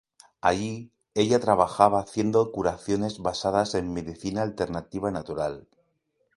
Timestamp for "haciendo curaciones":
1.99-3.19